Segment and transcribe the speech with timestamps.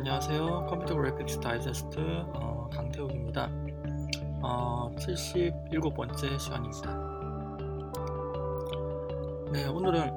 [0.00, 0.66] 안녕하세요.
[0.70, 3.50] 컴퓨터 그래픽스 다이제스트 어, 강태욱입니다.
[4.42, 6.96] 어, 77번째 시간입니다.
[9.52, 10.10] 네, 오늘은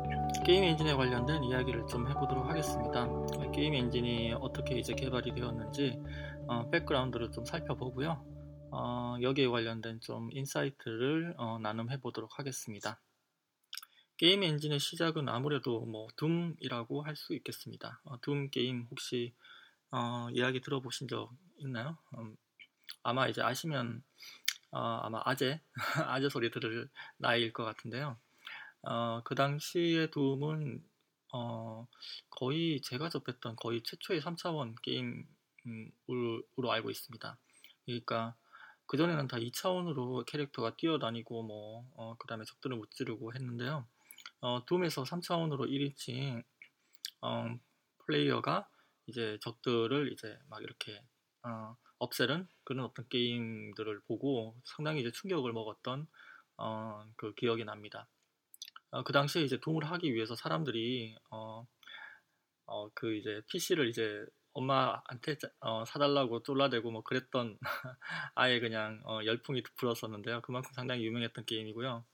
[0.45, 3.09] 게임 엔진에 관련된 이야기를 좀 해보도록 하겠습니다.
[3.53, 6.01] 게임 엔진이 어떻게 이제 개발이 되었는지
[6.47, 8.23] 어, 백그라운드를 좀 살펴보고요.
[8.71, 13.01] 어, 여기에 관련된 좀 insight를 어, 나눔해 보도록 하겠습니다.
[14.15, 17.99] 게임 엔진의 시작은 아무래도 뭐 둠이라고 할 수 있겠습니다.
[18.05, 19.33] 어, 둠 게임 혹시
[19.95, 21.95] 어, 이야기 들어보신 적 있나요?
[22.17, 22.35] 음,
[23.03, 24.03] 아마 이제 아시면
[24.71, 25.61] 어, 아마 아재
[26.09, 28.17] 아재 소리 들을 나이일 것 같은데요.
[28.81, 30.83] 어, 그 당시의 둠은
[31.31, 31.87] 어,
[32.31, 37.37] 거의 제가 접했던 거의 최초의 3차원 게임으로 알고 있습니다.
[37.85, 38.35] 그러니까
[38.87, 43.85] 그 전에는 다 2차원으로 캐릭터가 뛰어다니고 뭐, 어, 그 다음에 적들을 무찌르고 했는데요.
[44.41, 46.43] 어, 둠에서 3차원으로 1인칭
[47.21, 47.59] 어,
[48.07, 48.67] 플레이어가
[49.07, 51.01] 이제 적들을 이제 막 이렇게
[51.43, 56.07] 어, 없애는 그런 어떤 게임들을 보고 상당히 이제 충격을 먹었던
[56.57, 58.07] 어, 그 기억이 납니다.
[58.91, 61.65] 어, 그 당시에 이제 도움을 하기 위해서 사람들이 어,
[62.65, 67.57] 어, 그 이제 PC를 이제 엄마한테 어, 사달라고 쫄라대고 뭐 그랬던
[68.35, 70.41] 아예 그냥 어, 열풍이 불었었는데요.
[70.41, 72.05] 그만큼 상당히 유명했던 게임이고요.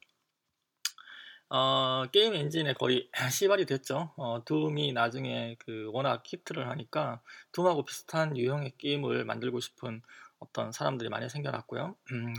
[1.51, 4.13] 어, 게임 엔진에 거의 시발이 됐죠.
[4.17, 10.01] 어, 둠이 나중에 그 워낙 히트를 하니까 둠하고 비슷한 유형의 게임을 만들고 싶은
[10.37, 11.95] 어떤 사람들이 많이 생겨났고요.
[12.11, 12.33] 음,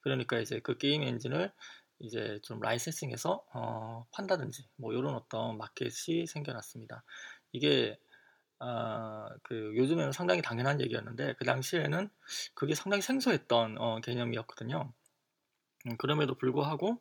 [0.00, 1.52] 그러니까 이제 그 게임 엔진을
[2.00, 7.04] 이제 좀 licensing해서 어, 판다든지 뭐 이런 어떤 마켓이 생겨났습니다.
[7.52, 8.00] 이게
[8.58, 12.10] 어, 그 요즘에는 상당히 당연한 얘기였는데 그 당시에는
[12.54, 14.92] 그게 상당히 생소했던 어, 개념이었거든요.
[15.86, 17.00] 음, 그럼에도 불구하고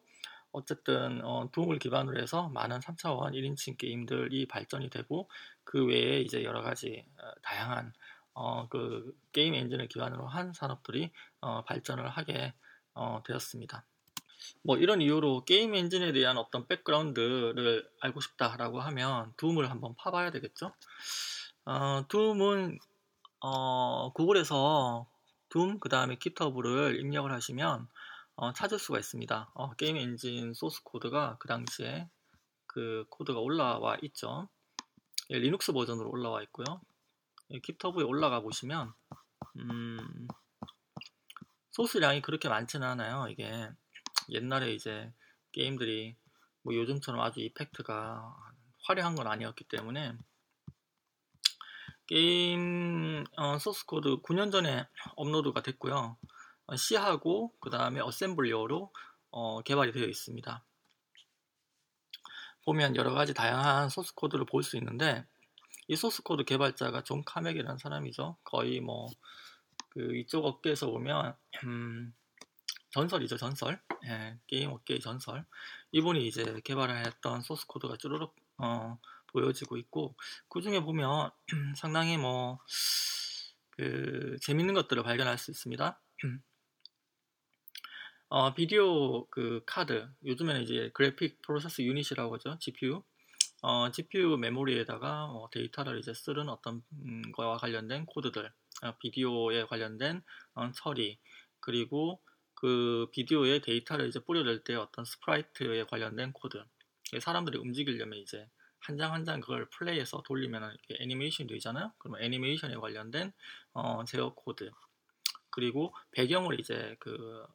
[0.52, 5.30] 어쨌든 어, 둠을 기반으로 해서 많은 3차원 1인칭 게임들이 발전이 되고
[5.64, 7.94] 그 외에 이제 여러 가지 어, 다양한
[8.33, 11.11] 어, 그 게임 엔진을 기반으로 한 산업들이
[11.42, 12.54] 어, 발전을 하게
[12.93, 13.86] 어, 되었습니다.
[14.64, 20.73] 뭐 이런 이유로 게임 엔진에 대한 어떤 백그라운드를 알고 싶다라고 하면 둠을 한번 파봐야 되겠죠.
[21.66, 22.80] 어, 둠은
[23.42, 25.08] 어, 구글에서
[25.49, 27.87] 둠 그 다음에 깃허브를 입력을 하시면
[28.42, 29.52] 어, 찾을 수가 있습니다.
[29.54, 32.08] 어, 게임 엔진 소스 코드가 그 당시에
[32.67, 34.48] 그 코드가 올라와 있죠.
[35.30, 36.80] 예, 리눅스 버전으로 올라와 있고요.
[37.52, 38.94] 예, 깃허브에 올라가 보시면
[39.58, 40.28] 음,
[41.72, 43.28] 소스량이 그렇게 많지는 않아요.
[43.30, 43.70] 이게
[44.30, 45.11] 옛날에 이제
[45.52, 46.16] 게임들이
[46.61, 48.37] 뭐 요즘처럼 아주 effect가
[48.86, 50.14] 화려한 건 아니었기 때문에
[52.08, 56.17] 게임 어, 소스 코드 9년 전에 업로드가 됐고요.
[56.77, 58.91] C하고 그 다음에 어셈블리어로
[59.31, 60.63] 어, 개발이 되어 있습니다.
[62.65, 65.25] 보면 여러 가지 다양한 소스 코드를 볼 수 있는데
[65.87, 68.37] 이 소스 코드 개발자가 존 카맥이라는 사람이죠.
[68.43, 69.07] 거의 뭐
[69.89, 72.13] 그 이쪽 업계에서 보면 음,
[72.91, 73.81] 전설이죠, 전설.
[74.05, 75.45] 예, 게임 업계의 전설.
[75.91, 80.15] 이분이 이제 개발을 했던 소스 코드가 쭈르륵 어, 보여지고 있고
[80.47, 81.31] 그 중에 보면
[81.75, 82.59] 상당히 뭐
[83.71, 86.01] 그 재밌는 것들을 발견할 수 있습니다.
[88.30, 93.02] 어, 비디오 그 카드 요즘에는 이제 graphic process unit이라고 하죠 GPU
[93.64, 98.52] 어, GPU 메모리에다가 어, 데이터를 이제 쓰는 어떤 음, 거와 관련된 코드들
[98.84, 100.22] 어, 비디오에 관련된
[100.56, 101.20] 어, 처리
[101.60, 102.22] 그리고
[102.54, 106.64] 그 비디오에 데이터를 이제 뿌려낼 때 어떤 sprite에 관련된 코드.
[107.20, 108.48] 사람들이 움직이려면 이제
[108.82, 111.92] 한 장 한 장 그걸 플레이해서 돌리면 이렇게 애니메이션이 되잖아요?
[111.98, 113.32] 그러면 애니메이션에 관련된
[113.73, 114.70] 어, 제어 코드.
[115.50, 117.46] 그리고 배경을 이제 그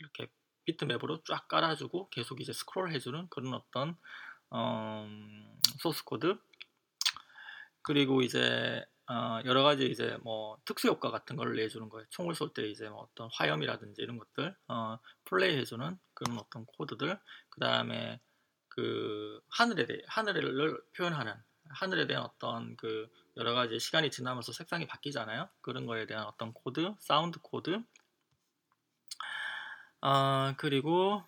[0.00, 0.28] 이렇게
[0.64, 3.96] 비트맵으로 쫙 깔아주고 계속 이제 스크롤 해주는 그런 어떤
[4.50, 5.06] 어,
[5.78, 6.36] 소스 코드
[7.82, 12.06] 그리고 이제 어, 여러 가지 이제 뭐 특수 효과 같은 걸 내주는 거예요.
[12.10, 17.18] 총을 쏠 때 이제 뭐 어떤 화염이라든지 이런 것들 어, 플레이 해주는 그런 어떤 코드들
[17.48, 18.20] 그 다음에
[18.68, 21.34] 그 하늘에 대해 하늘을 표현하는
[21.70, 25.48] 하늘에 대한 어떤 그 여러 가지 시간이 지나면서 색상이 바뀌잖아요.
[25.60, 27.82] 그런 거에 대한 어떤 코드, 사운드 코드,
[30.00, 31.22] 아, 그리고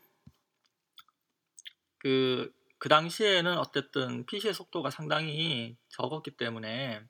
[1.99, 7.03] 그, 그 당시에는 어쨌든 PC의 속도가 상당히 적었기 때문에,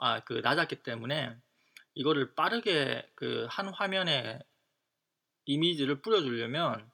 [0.00, 1.36] 아, 그 낮았기 때문에
[1.94, 4.40] 이거를 빠르게 그 한 화면에
[5.46, 6.90] 이미지를 뿌려주려면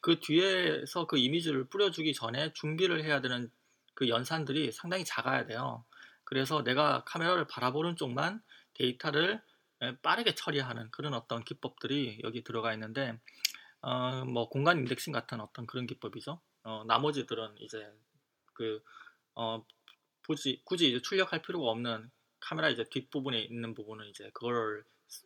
[0.00, 3.50] 그 뒤에서 그 이미지를 뿌려주기 전에 준비를 해야 되는
[3.94, 5.84] 그 연산들이 상당히 작아야 돼요.
[6.24, 8.42] 그래서 내가 카메라를 바라보는 쪽만
[8.74, 9.40] 데이터를
[10.02, 13.18] 빠르게 처리하는 그런 어떤 기법들이 여기 들어가 있는데
[13.84, 16.40] 어, 뭐 공간 인덱싱 같은 어떤 그런 기법이죠.
[16.62, 17.86] 어, 나머지들은 이제
[18.54, 18.82] 그
[19.34, 19.62] 어,
[20.26, 22.10] 굳이 굳이 이제 출력할 필요가 없는
[22.40, 24.84] 카메라 이제 뒷부분에 있는 부분은 이제 그걸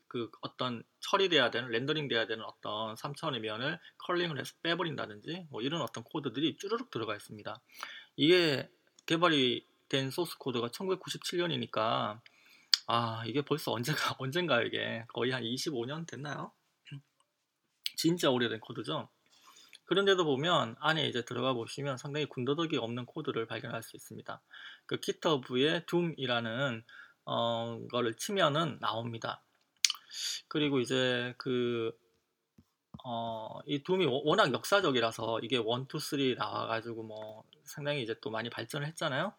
[0.09, 5.81] 그 어떤 처리돼야 되는 렌더링 돼야 되는 어떤 3차원의 면을 culling을 해서 빼버린다든지 뭐 이런
[5.81, 7.61] 어떤 코드들이 쭈르륵 들어가 있습니다.
[8.17, 8.69] 이게
[9.07, 12.21] 개발이 된 소스 코드가 1997년이니까
[12.89, 16.51] 아 이게 벌써 언제가 언젠가 이게 거의 한 25년 됐나요?
[17.99, 19.09] 진짜 오래된 코드죠.
[19.85, 24.41] 그런데도 보면 안에 이제 들어가 보시면 상당히 군더더기 없는 코드를 발견할 수 있습니다.
[24.87, 26.85] 그 기터브의 둠이라는
[27.25, 29.43] 어, 거를 치면은 나옵니다.
[30.47, 31.91] 그리고 이제 그,
[33.05, 38.49] 어, 이 둠이 워낙 역사적이라서 이게 1, 2, 3 나와가지고 뭐 상당히 이제 또 많이
[38.49, 39.33] 발전을 했잖아요.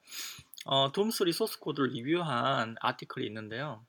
[0.65, 3.85] 어, 둠3 소스 코드를 리뷰한 아티클이 있는데요.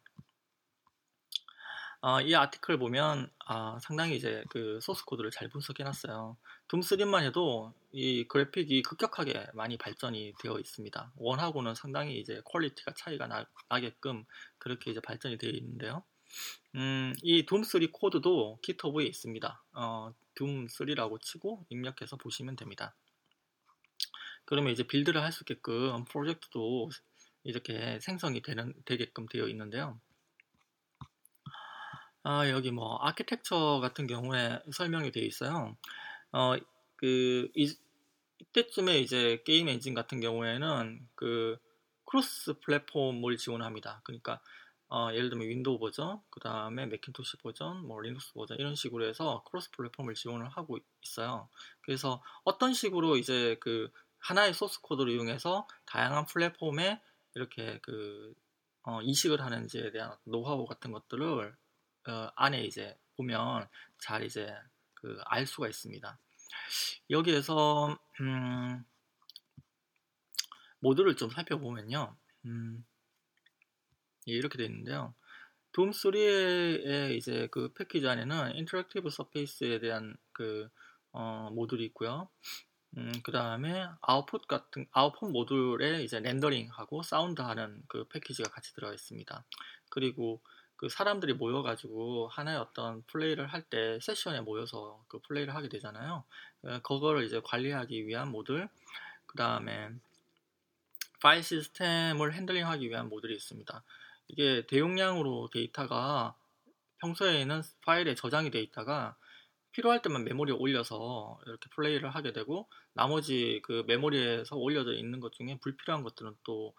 [2.02, 6.36] 어, 이 아티클 보면 아, 상당히 이제 그 소스 코드를 잘 분석해놨어요.
[6.68, 11.12] 둠3만 해도 이 그래픽이 급격하게 많이 발전이 되어 있습니다.
[11.16, 14.24] one하고는 상당히 이제 퀄리티가 차이가 나, 나게끔
[14.58, 16.02] 그렇게 이제 발전이 되어 있는데요.
[16.76, 19.62] 음, 이 둠3 코드도 깃허브에 있습니다.
[19.74, 22.94] 어, 둠3라고 치고 입력해서 보시면 됩니다.
[24.46, 26.88] 그러면 이제 빌드를 할 수 있게끔 프로젝트도
[27.44, 30.00] 이렇게 생성이 되는, 되게끔 되어 있는데요.
[32.22, 35.76] 아, 여기 뭐 아키텍처 같은 경우에 설명이 되어 있어요.
[36.32, 36.54] 어,
[36.96, 37.74] 그 이,
[38.38, 41.58] 이때쯤에 이제 게임 엔진 같은 경우에는 그
[42.04, 44.02] cross platform을 지원합니다.
[44.04, 44.40] 그러니까
[44.88, 49.44] 어, 예를 들면 윈도우 버전, 그 다음에 맥킨토시 버전, 뭐 리눅스 버전 이런 식으로 해서
[49.48, 51.48] cross platform을 지원을 하고 있어요.
[51.80, 57.00] 그래서 어떤 식으로 이제 그 하나의 소스 코드를 이용해서 다양한 플랫폼에
[57.34, 58.34] 이렇게 그
[58.82, 61.54] 어, 이식을 하는지에 대한 노하우 같은 것들을
[62.08, 63.68] 어, 안에 이제 보면
[63.98, 64.54] 잘 이제
[64.94, 66.18] 그 알 수가 있습니다.
[67.10, 68.84] 여기에서 음,
[70.80, 72.16] 모듈을 좀 살펴보면요.
[72.46, 72.84] 음,
[74.28, 75.14] 예, 이렇게 되어 있는데요.
[75.72, 80.68] 둠 3의 이제 그 패키지 안에는 interactive surface에 대한 그
[81.12, 82.28] 어, 모듈이 있고요.
[82.98, 89.44] 음, 그 다음에 아웃풋 같은 아웃풋 모듈에 이제 렌더링하고 사운드하는 그 패키지가 같이 들어가 있습니다.
[89.90, 90.42] 그리고
[90.80, 96.24] 그 사람들이 모여가지고 하나의 어떤 플레이를 할 때 세션에 모여서 그 플레이를 하게 되잖아요.
[96.62, 98.66] 어, 그거를 이제 관리하기 위한 모듈,
[99.26, 99.90] 그 다음에
[101.20, 103.82] 파일 시스템을 핸들링하기 위한 모듈이 있습니다.
[104.28, 106.34] 이게 대용량으로 데이터가
[107.02, 109.16] 평소에는 파일에 저장이 되어 있다가
[109.72, 115.58] 필요할 때만 메모리에 올려서 이렇게 플레이를 하게 되고 나머지 그 메모리에서 올려져 있는 것 중에
[115.60, 116.72] 불필요한 것들은 또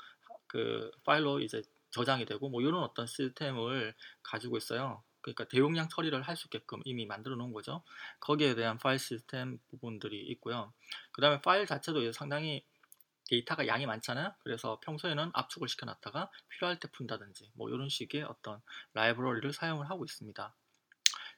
[0.51, 3.93] 그 파일로 이제 저장이 되고 뭐 이런 어떤 시스템을
[4.23, 5.03] 가지고 있어요.
[5.21, 7.83] 그러니까 대용량 처리를 할 수 있게끔 이미 만들어 놓은 거죠.
[8.19, 10.73] 거기에 대한 파일 시스템 부분들이 있고요.
[11.11, 12.65] 그 다음에 파일 자체도 상당히
[13.29, 14.33] 데이터가 양이 많잖아요.
[14.39, 18.61] 그래서 평소에는 압축을 시켜놨다가 필요할 때 푼다든지 뭐 이런 식의 어떤
[18.93, 20.53] 라이브러리를 사용을 하고 있습니다.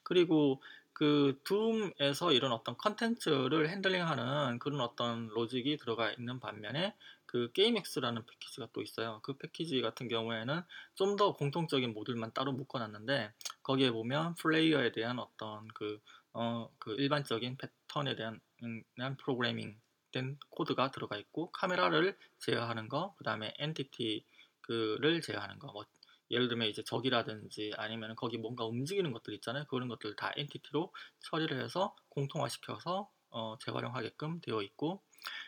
[0.03, 0.61] 그리고
[0.93, 6.95] 그 둠에서 이런 어떤 컨텐츠를 handling하는 그런 어떤 로직이 들어가 있는 반면에
[7.33, 9.19] 그 게임엑스라는 패키지가 또 있어요.
[9.23, 10.61] 그 패키지 같은 경우에는
[10.93, 13.33] 좀 더 공통적인 모듈만 따로 묶어놨는데
[13.63, 15.99] 거기에 보면 플레이어에 대한 어떤 그,
[16.33, 19.79] 어, 그 일반적인 패턴에 대한, 음, 대한 프로그래밍
[20.11, 25.85] 된 코드가 들어가 있고 카메라를 제어하는 거, 그 다음에 entity를 제어하는 거, 뭐
[26.29, 29.65] 예를 들면 이제 적이라든지 아니면 거기 뭔가 움직이는 것들 있잖아요.
[29.65, 35.01] 그런 것들 다 entity로 처리를 해서 공통화시켜서 어, 재활용하게끔 되어 있고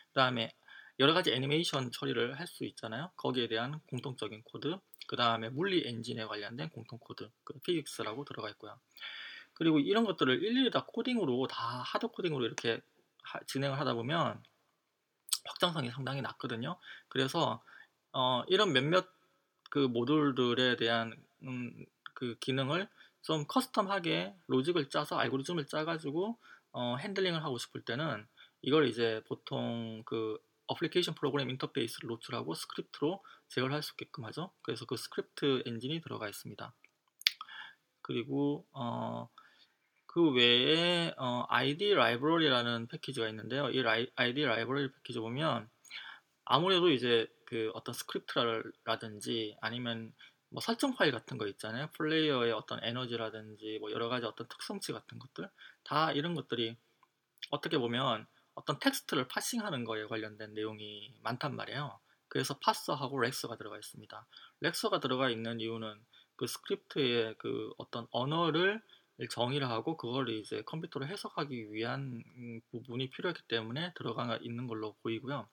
[0.09, 0.51] 그 다음에
[0.99, 3.11] 여러 가지 애니메이션 처리를 할 수 있잖아요.
[3.17, 8.79] 거기에 대한 공통적인 코드, 그 다음에 물리 엔진에 관련된 공통 코드, 그 physics라고 들어가 있고요.
[9.53, 12.81] 그리고 이런 것들을 일일이 다 코딩으로 다 hard coding으로 이렇게
[13.23, 14.41] 하, 진행을 하다 보면
[15.45, 16.77] 확장성이 상당히 낮거든요.
[17.07, 17.63] 그래서
[18.13, 19.07] 어, 이런 몇몇
[19.69, 22.87] 그 모듈들에 대한 음, 그 기능을
[23.21, 26.37] 좀 custom하게 로직을 짜서 알고리즘을 짜가지고
[26.71, 28.25] 어, handling을 하고 싶을 때는
[28.61, 30.37] 이걸 이제 보통 그
[30.67, 34.51] application program interface를 노출하고 스크립트로 제어를 할수 있게끔 하죠.
[34.61, 36.73] 그래서 그 스크립트 엔진이 들어가 있습니다.
[38.01, 39.29] 그리고 어,
[40.05, 43.69] 그 외에 어, ID 라이브러리라는 패키지가 있는데요.
[43.69, 45.69] 이 라이, ID 라이브러리 패키지 보면
[46.45, 50.13] 아무래도 이제 그 어떤 스크립트라든지 아니면
[50.49, 51.89] 뭐 설정 파일 같은 거 있잖아요.
[51.97, 55.49] 플레이어의 어떤 에너지라든지 뭐 여러 가지 어떤 특성치 같은 것들
[55.83, 56.77] 다 이런 것들이
[57.49, 61.99] 어떻게 보면 어떤 텍스트를 parsing하는 거에 관련된 내용이 많단 말이에요.
[62.27, 64.27] 그래서 파서하고 렉서가 들어가 있습니다.
[64.61, 65.99] 렉서가 들어가 있는 이유는
[66.35, 68.81] 그 스크립트의 그 어떤 언어를
[69.29, 72.23] 정의를 하고 그걸 이제 컴퓨터로 해석하기 위한
[72.71, 75.47] 부분이 필요했기 때문에 들어가 있는 걸로 보이고요.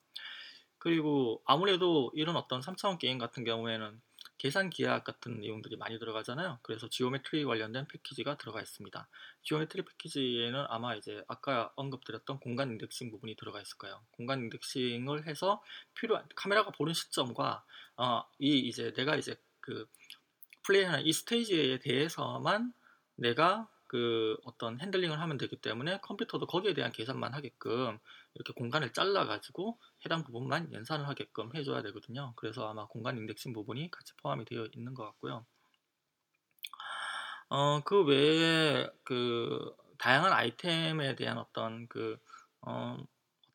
[0.77, 4.01] 그리고 아무래도 이런 어떤 3차원 게임 같은 경우에는
[4.43, 6.59] 계산 기하학 같은 내용들이 많이 들어가잖아요.
[6.63, 9.07] 그래서 geometry 관련된 패키지가 들어가 있습니다.
[9.41, 14.03] geometry 패키지에는 아마 이제 아까 언급드렸던 공간 indexing 부분이 들어가 있을 거예요.
[14.11, 17.63] 공간 indexing을 해서 필요한 카메라가 보는 시점과
[17.95, 19.87] 어, 이 이제 내가 이제 그
[20.63, 22.73] 플레이하는 이 스테이지에 대해서만
[23.15, 27.97] 내가 그 어떤 handling을 하면 되기 때문에 컴퓨터도 거기에 대한 계산만 하게끔
[28.35, 32.33] 이렇게 공간을 잘라 가지고 해당 부분만 연산을 하게끔 해줘야 되거든요.
[32.35, 35.45] 그래서 아마 공간 indexing 부분이 같이 포함이 되어 있는 것 같고요.
[37.49, 42.17] 어, 그 외에 그 다양한 아이템에 대한 어떤 그
[42.61, 42.97] 어,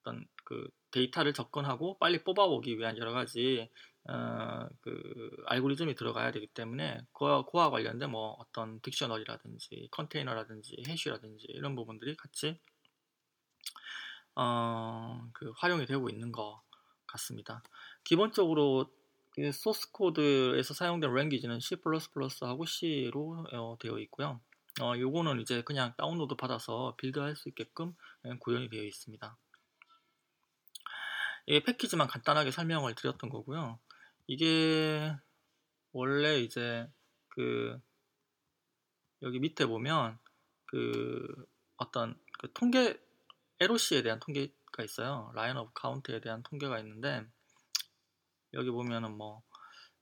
[0.01, 3.69] 어떤 그 데이터를 접근하고 빨리 뽑아오기 위한 여러 가지
[4.09, 11.75] 어, 그 알고리즘이 들어가야 되기 때문에 그와, 그와 관련된 뭐 어떤 dictionary라든지 컨테이너라든지 hash라든지 이런
[11.75, 12.59] 부분들이 같이
[14.41, 16.63] 어, 그 활용이 되고 있는 것
[17.09, 17.61] 같습니다.
[18.05, 18.87] 기본적으로
[19.31, 24.41] 그 소스 코드에서 사용된 랭귀지는 C++하고 C로 어, 되어 있고요.
[24.81, 27.97] 어, 요거는 이제 그냥 다운로드 받아서 빌드할 수 있게끔
[28.39, 29.37] 구현이 되어 있습니다.
[31.47, 33.81] 이 패키지만 간단하게 설명을 드렸던 거고요.
[34.29, 35.17] 이게
[35.91, 36.89] 원래 이제
[37.29, 37.81] 그
[39.23, 40.17] 여기 밑에 보면
[40.67, 41.27] 그
[41.77, 43.01] 어떤 그 통계
[43.61, 45.33] LOC에 대한 통계가 있어요.
[45.35, 47.25] line of count에 대한 통계가 있는데
[48.55, 49.43] 여기 보면은 뭐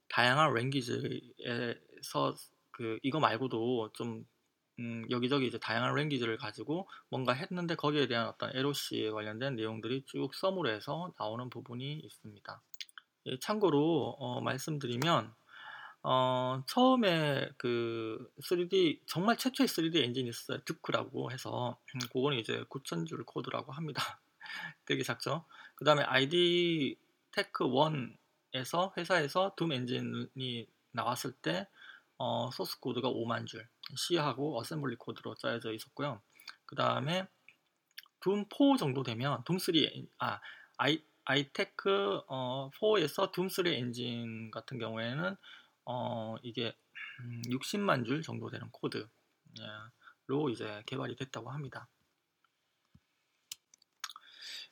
[0.09, 2.35] 다양한 language에서
[2.71, 4.25] 그 이거 말고도 좀
[4.79, 10.33] 음, 여기저기 이제 다양한 language를 가지고 뭔가 했는데 거기에 대한 어떤 LOC에 관련된 내용들이 쭉
[10.35, 12.61] summary로 해서 나오는 부분이 있습니다.
[13.25, 15.33] 예, 참고로 어, 말씀드리면
[16.03, 20.59] 어, 처음에 그 3D 정말 최초의 3D 엔진이 있어요.
[20.65, 24.19] 듀크라고 해서 음, 그거는 이제 9,000줄 코드라고 합니다.
[24.85, 25.45] 되게 작죠.
[25.75, 26.97] 그 다음에 ID
[27.31, 31.67] 테크 1에서 회사에서 둠 엔진이 나왔을 때
[32.17, 36.21] 어, 소스 코드가 5만 줄 C하고 assembly 코드로 짜여져 있었고요.
[36.65, 37.27] 그 다음에
[38.21, 40.39] 둠4 정도 되면 둠3 아
[40.77, 45.35] 아이 아이테크 어, 4에서 둠3 엔진 같은 경우에는
[45.89, 46.75] 어, 이게
[47.47, 49.07] 60만 음, 줄 정도 되는 코드로
[50.51, 51.87] 이제 개발이 됐다고 합니다.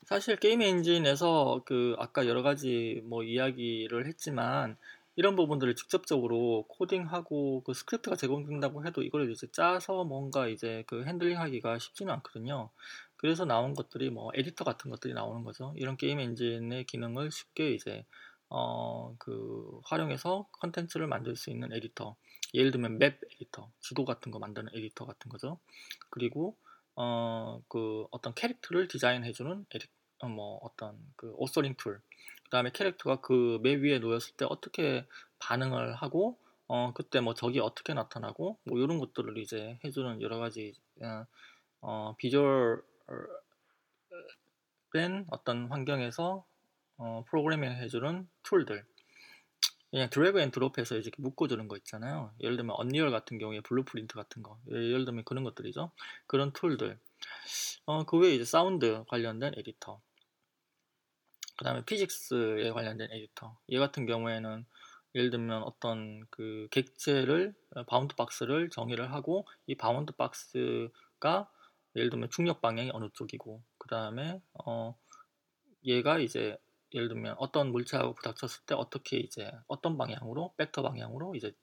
[0.04, 4.78] 사실 게임 엔진에서 그 아까 여러 가지 뭐 이야기를 했지만
[5.16, 11.40] 이런 부분들을 직접적으로 코딩하고 그 스크립트가 제공된다고 해도 이걸 이제 짜서 뭔가 이제 그 handling
[11.40, 12.70] 하기가 쉽지는 않거든요.
[13.16, 15.74] 그래서 나온 것들이 뭐 에디터 같은 것들이 나오는 거죠.
[15.78, 18.06] 이런 게임 엔진의 기능을 쉽게 이제
[18.58, 22.16] 어, 그 활용해서 컨텐츠를 만들 수 있는 에디터.
[22.54, 25.60] 예를 들면 map 에디터, 지도 같은 거 만드는 에디터 같은 거죠.
[26.10, 26.56] 그리고
[26.96, 29.66] 어, 그 어떤 캐릭터를 디자인해주는
[30.20, 32.00] 어, 뭐 어떤 그 authoring tool.
[32.46, 35.06] 그 다음에 캐릭터가 그 map 위에 놓였을 때 어떻게
[35.40, 40.74] 반응을 하고 어, 그때 뭐 적이 어떻게 나타나고 뭐 이런 것들을 이제 해주는 여러 가지
[41.02, 41.26] 어,
[41.82, 42.82] 어 비주얼
[44.94, 46.46] 된 어떤 환경에서
[46.98, 48.86] 어, 프로그래밍 해주는 tool들.
[49.92, 52.34] 그냥 drag and drop해서 이렇게 묶어주는 거 있잖아요.
[52.42, 54.60] 예를 들면 언리얼 같은 경우에 Blueprint 같은 거.
[54.70, 55.92] 예를 들면 그런 것들이죠.
[56.28, 57.00] 그런 tool들.
[57.86, 60.02] 어, 그 외에 이제 사운드 관련된 에디터.
[61.58, 63.58] 그 다음에 physics에 관련된 에디터.
[63.72, 64.66] 얘 같은 경우에는
[65.16, 67.54] 예를 들면 어떤 그 객체를
[67.88, 71.50] bound box를 정의를 하고 이 bound box가
[71.96, 74.94] 예를 들면 중력 방향이 어느 쪽이고 그 다음에 어
[75.86, 76.58] 얘가 이제
[76.96, 81.54] 예를 들면 어떤 물체하고 부닥쳤을 때 어떻게 이제 어떤 방향으로 벡터 방향으로 이제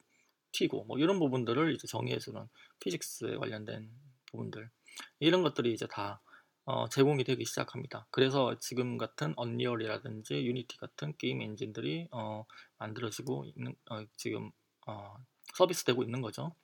[0.53, 2.47] 튀고 뭐 이런 부분들을 이제 정의해주는
[2.81, 3.91] physics에 관련된
[4.27, 4.71] 부분들
[5.19, 6.21] 이런 것들이 이제 다
[6.65, 8.07] 어, 제공이 되기 시작합니다.
[8.11, 12.45] 그래서 지금 같은 언리얼이라든지 유니티 같은 게임 엔진들이 어,
[12.79, 14.53] 만들어지고 있는 어, 지금
[14.87, 15.17] 어,
[15.55, 16.55] 서비스되고 있는 거죠.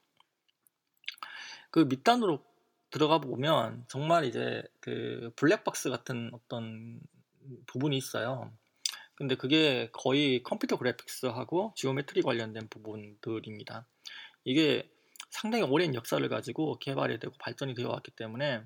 [1.71, 2.45] 그 밑단으로
[2.91, 7.01] 들어가 보면 정말 이제 그 블랙박스 같은 어떤
[7.67, 8.51] 부분이 있어요.
[9.15, 13.85] 근데 그게 거의 컴퓨터 그래픽스하고 geometry 관련된 부분들입니다.
[14.45, 14.89] 이게
[15.29, 18.63] 상당히 오랜 역사를 가지고 개발이 되고 발전이 되어 왔기 때문에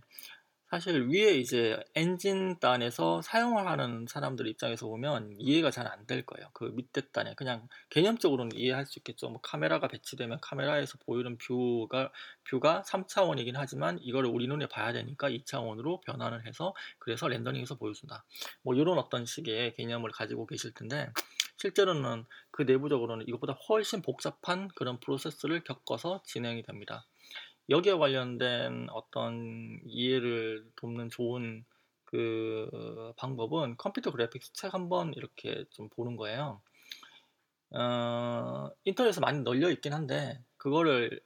[0.74, 6.50] 사실 위에 이제 엔진 단에서 사용을 하는 사람들 입장에서 보면 이해가 잘 안 될 거예요.
[6.54, 9.30] 그 밑에 단에 그냥 개념적으로는 이해할 수 있겠죠.
[9.30, 12.12] 뭐 카메라가 배치되면 카메라에서 보이는 view가
[12.50, 18.26] 뷰가 3차원이긴 하지만 이거를 우리 눈에 봐야 되니까 2차원으로 변환을 해서 그래서 렌더링해서 보여준다.
[18.64, 21.12] 뭐 이런 어떤 식의 개념을 가지고 계실 텐데
[21.58, 27.06] 실제로는 그 내부적으로는 이것보다 훨씬 복잡한 그런 프로세스를 겪어서 진행이 됩니다.
[27.70, 31.66] 여기에 관련된 어떤 이해를 돕는 좋은
[32.06, 36.62] 그 방법은 컴퓨터 그래픽스 책 한번 이렇게 좀 보는 거예요.
[37.72, 41.20] 어, 인터넷에 많이 널려 있긴 한데 그거를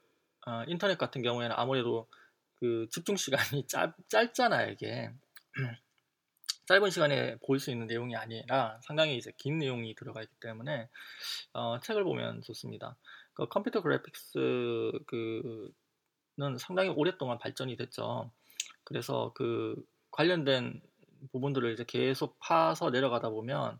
[0.46, 2.08] 어, 인터넷 같은 경우에는 아무래도
[2.56, 5.12] 그 집중 시간이 짧, 짧잖아요 이게
[6.67, 10.89] 짧은 시간에 볼 수 있는 내용이 아니라 상당히 이제 긴 내용이 들어가 있기 때문에
[11.53, 12.96] 어, 책을 보면 좋습니다.
[13.34, 15.72] 그 컴퓨터 그래픽스 그
[16.39, 18.29] 는 상당히 오랫동안 발전이 됐죠.
[18.84, 19.75] 그래서 그
[20.12, 20.82] 관련된
[21.32, 23.79] 부분들을 이제 계속 파서 내려가다 보면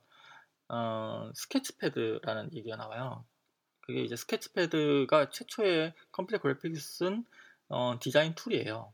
[0.70, 3.24] 어, Sketchpad라는 얘기가 나와요.
[3.82, 7.26] 그게 이제 Sketchpad가 최초의 컴퓨터 그래픽스는
[7.70, 8.91] 어, 디자인 tool이에요.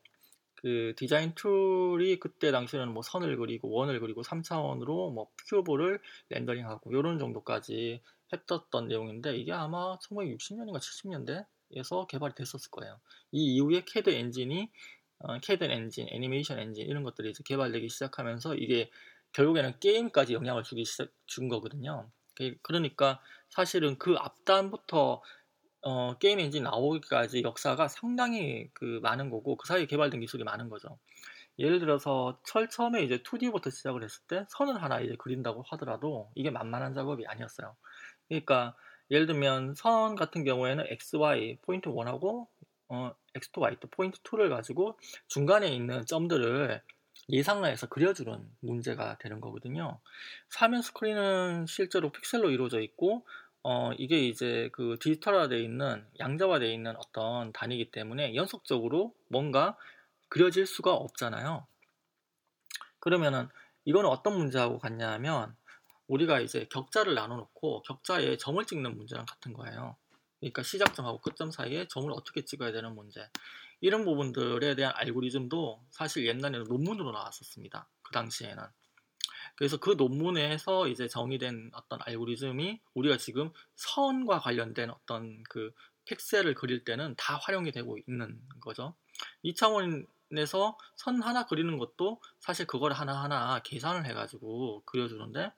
[0.55, 7.17] 그 디자인 tool이 그때 당시에는 뭐 선을 그리고 원을 그리고 3차원으로 뭐 cube를 rendering하고 이런
[7.17, 8.01] 정도까지
[8.31, 12.99] 했었던 내용인데 이게 아마 1960년인가 70년대 에서 개발이 됐었을 거예요.
[13.31, 14.69] 이 이후에 캐드 엔진이
[15.19, 18.89] 어, 캐드 엔진, 애니메이션 엔진 이런 것들이 이제 개발되기 시작하면서 이게
[19.31, 22.09] 결국에는 게임까지 영향을 주기 시작, 준 거거든요.
[22.35, 25.21] 그, 그러니까 사실은 그 앞단부터
[25.81, 30.97] 어, 게임 엔진 나오기까지 역사가 상당히 그 많은 거고 그 사이에 개발된 기술이 많은 거죠.
[31.59, 36.49] 예를 들어서 철 처음에 이제 2D부터 시작을 했을 때 선을 하나 이제 그린다고 하더라도 이게
[36.49, 37.75] 만만한 작업이 아니었어요.
[38.27, 38.75] 그러니까
[39.11, 42.47] 예를 들면 선 같은 경우에는 X, Y 포인트 1하고
[42.89, 46.81] 어, X to Y 또 포인트 2를 가지고 중간에 있는 점들을
[47.29, 49.99] 예상라에서 그려주는 문제가 되는 거거든요.
[50.49, 53.25] 사면 스크린은 실제로 픽셀로 이루어져 있고
[53.63, 59.77] 어, 이게 이제 그 디지털화되어 있는 양자화되어 있는 어떤 단위이기 때문에 연속적으로 뭔가
[60.27, 61.65] 그려질 수가 없잖아요.
[62.99, 63.47] 그러면은
[63.85, 65.55] 이거는 어떤 문제하고 같냐 하면
[66.13, 69.95] 우리가 이제 격자를 나눠놓고 격자에 점을 찍는 문제랑 같은 거예요.
[70.39, 73.27] 그러니까 시작점하고 끝점 사이에 점을 어떻게 찍어야 되는 문제.
[73.81, 77.87] 이런 부분들에 대한 알고리즘도 사실 옛날에는 논문으로 나왔었습니다.
[78.03, 78.63] 그 당시에는.
[79.55, 85.73] 그래서 그 논문에서 이제 정의된 어떤 알고리즘이 우리가 지금 선과 관련된 어떤 그
[86.05, 88.93] 픽셀을 그릴 때는 다 활용이 되고 있는 거죠.
[89.41, 95.51] 이 차원에서 선 하나 그리는 것도 사실 그걸 하나하나 계산을 해가지고 그려주는데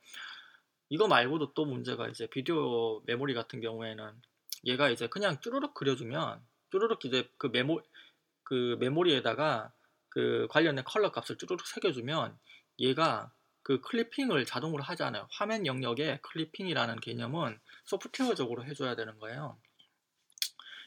[0.89, 4.21] 이거 말고도 또 문제가 이제 비디오 메모리 같은 경우에는
[4.65, 7.81] 얘가 이제 그냥 쭈르륵 그려주면 쭈르륵 이제 그 메모
[8.43, 9.71] 그 메모리에다가
[10.09, 12.37] 그 관련된 컬러 값을 쭈르륵 새겨주면
[12.79, 13.31] 얘가
[13.63, 15.27] 그 clipping을 자동으로 하지 않아요.
[15.31, 19.57] 화면 영역에 clipping이라는 개념은 소프트웨어적으로 해줘야 되는 거예요.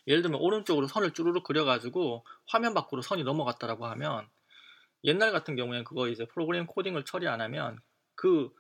[0.07, 4.29] 예를 들면 오른쪽으로 선을 쭈르륵 그려가지고 화면 밖으로 선이 넘어갔다라고 하면
[5.05, 7.79] 옛날 같은 경우에는 그거 이제 프로그램 코딩을 처리 안 하면
[8.15, 8.51] 그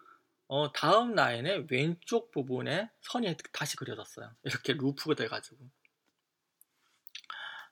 [0.48, 4.30] 어, 다음 라인의 왼쪽 부분에 선이 다시 그려졌어요.
[4.44, 5.68] 이렇게 루프가 돼가지고.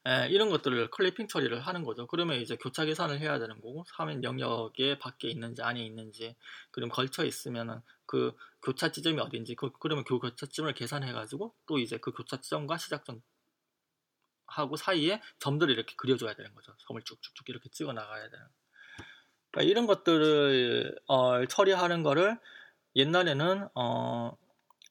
[0.08, 2.06] 예, 이런 것들을 clipping 처리를 하는 거죠.
[2.06, 6.36] 그러면 이제 교차 계산을 해야 되는 거고, 화면 영역에 밖에 있는지 안에 있는지,
[6.70, 11.96] 그럼 걸쳐 있으면은 그 교차 지점이 어딘지, 그, 그러면 그 교차 지점을 계산해가지고 또 이제
[11.96, 13.20] 그 교차 지점과 시작점
[14.46, 16.72] 하고 사이에 점들을 이렇게 그려줘야 되는 거죠.
[16.78, 18.46] 점을 쭉쭉쭉 이렇게 찍어 나가야 되는.
[19.50, 22.38] 그러니까 이런 것들을 어, 처리하는 거를
[22.96, 24.36] 옛날에는 어,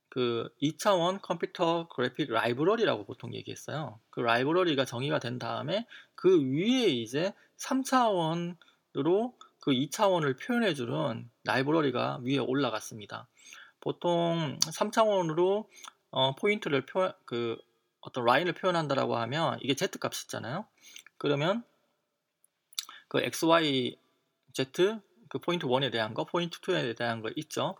[0.09, 3.99] 그 2차원 컴퓨터 그래픽 라이브러리라고 보통 얘기했어요.
[4.09, 13.27] 그 라이브러리가 정의가 된 다음에 그 위에 이제 3차원으로 그 2차원을 표현해주는 라이브러리가 위에 올라갔습니다.
[13.81, 15.67] 보통 3차원으로
[16.11, 17.57] 어, 포인트를 표, 그
[17.99, 20.65] 어떤 라인을 표현한다라고 하면 이게 z 값이 있잖아요.
[21.17, 21.63] 그러면
[23.07, 23.97] 그 x, y,
[24.53, 24.71] z
[25.27, 27.75] 그 포인트 1에 대한 거, 포인트 2에 대한 거 있죠.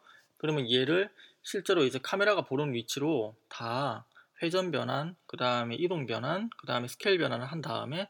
[0.45, 1.10] 그러면 얘를
[1.41, 4.05] 실제로 이제 카메라가 보는 위치로 다
[4.43, 8.10] 회전 변환, 그 다음에 이동 변환, 그 다음에 스케일 변환을 한 다음에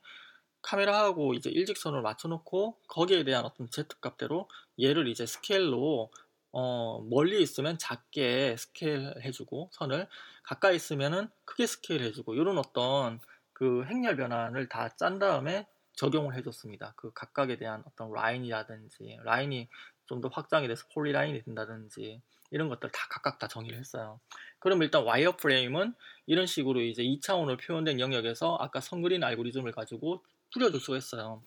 [0.61, 4.49] 카메라하고 이제 일직선으로 맞춰놓고 거기에 대한 어떤 Z 값대로
[4.81, 6.11] 얘를 이제 스케일로
[6.51, 10.07] 어 멀리 있으면 작게 스케일 해주고 선을
[10.43, 13.19] 가까이 있으면은 크게 스케일 해주고 이런 어떤
[13.53, 16.93] 그 행렬 변환을 다 짠 다음에 적용을 해줬습니다.
[16.97, 19.69] 그 각각에 대한 어떤 라인이라든지 라인이
[20.05, 24.19] 좀 더 확장이 돼서 polyline이 된다든지 이런 것들 다 각각 다 정의를 했어요.
[24.59, 25.93] 그럼 일단 wireframe은
[26.27, 31.43] 이런 식으로 이제 2차원으로 표현된 영역에서 아까 선 그린 알고리즘을 가지고 뿌려줄 수가 있어요.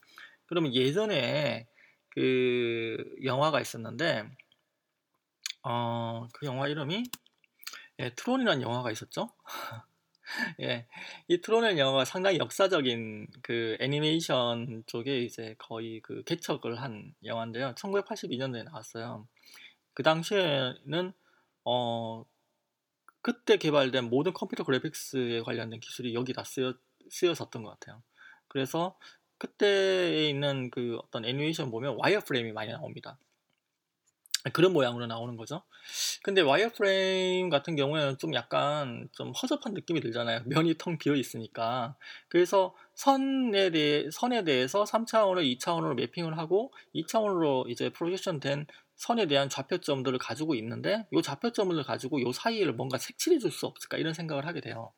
[0.47, 1.69] 그러면 예전에
[2.11, 4.29] 그 영화가 있었는데
[5.63, 7.05] 어, 그 영화 이름이
[8.01, 9.29] 예, 트론이라는 영화가 있었죠.
[10.61, 10.87] 예,
[11.29, 17.75] 이 트론의 영화가 상당히 역사적인 그 애니메이션 쪽에 이제 거의 그 개척을 한 영화인데요.
[17.75, 19.27] 1982년도에 나왔어요.
[19.95, 21.13] 그 당시에는
[21.65, 22.25] 어
[23.23, 26.75] 그때 개발된 모든 컴퓨터 그래픽스에 관련된 기술이 여기다 쓰여,
[27.11, 28.03] 쓰여졌던 것 같아요.
[28.49, 28.99] 그래서
[29.39, 33.19] 그때에 있는 그 어떤 애니메이션 보면 wireframe이 많이 나옵니다.
[34.53, 35.63] 그런 모양으로 나오는 거죠.
[36.23, 40.43] 근데 wireframe 같은 경우에는 좀 약간 좀 허접한 느낌이 들잖아요.
[40.47, 41.97] 면이 텅 비어 있으니까.
[42.29, 49.49] 그래서 선에 대해, 선에 대해서 3차원을 2차원으로 mapping을 하고 2차원으로 이제 projection 된 선에 대한
[49.49, 54.47] 좌표점들을 가지고 있는데 이 좌표점을 가지고 이 사이를 뭔가 색칠해 줄 수 없을까 이런 생각을
[54.47, 54.93] 하게 돼요.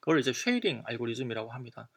[0.00, 1.88] 그걸 이제 shading 알고리즘이라고 합니다.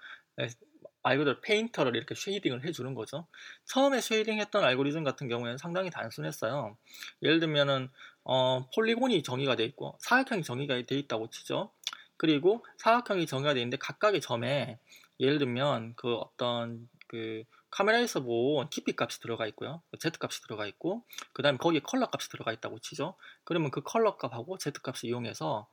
[0.99, 3.27] 네, 말 그대로 painter를 이렇게 shading을 해주는 거죠.
[3.65, 6.77] 처음에 shading 했던 알고리즘 같은 경우에는 상당히 단순했어요.
[7.21, 7.89] 예를 들면은
[8.23, 11.71] 어, polygon이 정의가 돼 있고 사각형이 정의가 돼 있다고 치죠.
[12.17, 14.77] 그리고 사각형이 정의가 돼 있는데 각각의 점에
[15.19, 19.81] 예를 들면 그 어떤 그 카메라에서 본 depth 값이 들어가 있고요.
[19.99, 23.15] Z 값이 들어가 있고, 그 다음에 거기에 컬러 값이 들어가 있다고 치죠.
[23.43, 25.67] 그러면 그 컬러 값하고 Z 값을 이용해서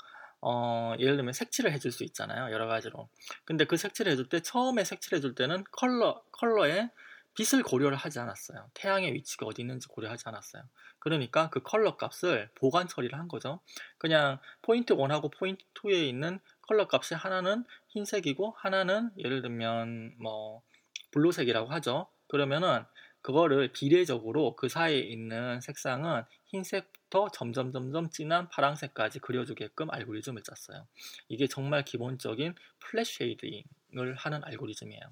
[0.48, 2.52] 어, 예를 들면 색칠을 해줄 수 있잖아요.
[2.52, 3.08] 여러 가지로.
[3.44, 6.88] 근데 그 색칠을 해줄 때 처음에 색칠해 줄 때는 컬러 컬러에
[7.34, 8.70] 빛을 고려를 하지 않았어요.
[8.74, 10.62] 태양의 위치가 어디 있는지 고려하지 않았어요.
[11.00, 13.58] 그러니까 그 컬러 값을 보간 처리를 한 거죠.
[13.98, 20.62] 그냥 포인트 1하고 포인트 2에 있는 컬러 값이 하나는 흰색이고 하나는 예를 들면 뭐
[21.10, 22.06] blue색이라고 하죠.
[22.28, 22.84] 그러면은
[23.26, 30.86] 그거를 비례적으로 그 사이에 있는 색상은 흰색부터 점점 점점 진한 파란색까지 그려주게끔 알고리즘을 짰어요.
[31.26, 35.02] 이게 정말 기본적인 flat shading을 하는 알고리즘이에요.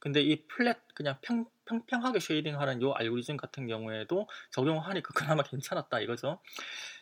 [0.00, 6.40] 근데 이 flat 그냥 평, 평평하게 shading하는 이 알고리즘 같은 경우에도 적용하니까 그나마 괜찮았다 이거죠.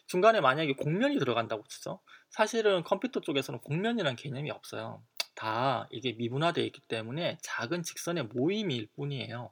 [0.06, 2.00] 중간에 만약에 곡면이 들어간다고 치죠.
[2.28, 5.02] 사실은 컴퓨터 쪽에서는 곡면이라는 개념이 없어요.
[5.34, 9.50] 다 이게 미분화되어 있기 때문에 작은 직선의 모임일 뿐이에요.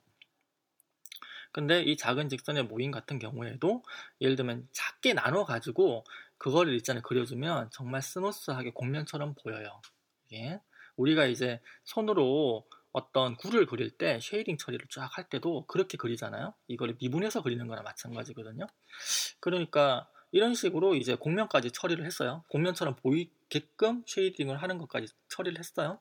[1.57, 3.83] 근데 이 작은 직선의 모임 같은 경우에도
[4.21, 6.05] 예를 들면 작게 나눠 가지고
[6.37, 9.81] 그거를 있잖아요 그려주면 정말 smooth하게 곡면처럼 보여요.
[10.27, 10.61] 이게
[10.97, 16.53] 우리가 이제 손으로 어떤 구를 그릴 때 shading 처리를 쫙 할 때도 그렇게 그리잖아요.
[16.69, 18.67] 이거를 미분해서 그리는 거나 마찬가지거든요.
[19.41, 22.45] 그러니까 이런 식으로 이제 곡면까지 처리를 했어요.
[22.51, 26.01] 곡면처럼 보이게끔 shading을 하는 것까지 처리를 했어요.